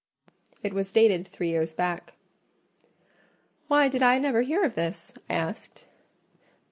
It 0.63 0.73
was 0.73 0.91
dated 0.91 1.27
three 1.27 1.49
years 1.49 1.75
back. 1.75 2.15
"Why 3.67 3.87
did 3.87 4.01
I 4.01 4.17
never 4.17 4.41
hear 4.41 4.63
of 4.63 4.73
this?" 4.73 5.13
I 5.29 5.35
asked. 5.35 5.89